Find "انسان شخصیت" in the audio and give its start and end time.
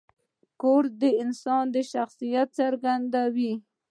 1.23-2.47